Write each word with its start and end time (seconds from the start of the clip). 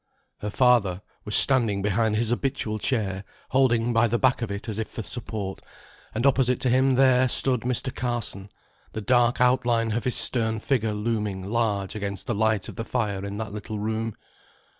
Her 0.39 0.49
father 0.49 1.03
was 1.25 1.35
standing 1.35 1.83
behind 1.83 2.15
his 2.15 2.31
habitual 2.31 2.79
chair, 2.79 3.23
holding 3.49 3.93
by 3.93 4.07
the 4.07 4.17
back 4.17 4.41
of 4.41 4.49
it 4.49 4.67
as 4.67 4.79
if 4.79 4.87
for 4.89 5.03
support. 5.03 5.59
And 6.15 6.25
opposite 6.25 6.59
to 6.61 6.69
him 6.71 6.95
there 6.95 7.29
stood 7.29 7.61
Mr. 7.61 7.93
Carson; 7.93 8.49
the 8.93 9.01
dark 9.01 9.39
out 9.39 9.63
line 9.63 9.91
of 9.91 10.05
his 10.05 10.15
stern 10.15 10.59
figure 10.59 10.93
looming 10.95 11.43
large 11.43 11.93
against 11.93 12.25
the 12.25 12.33
light 12.33 12.67
of 12.67 12.77
the 12.77 12.83
fire 12.83 13.23
in 13.23 13.37
that 13.37 13.53
little 13.53 13.77
room. 13.77 14.15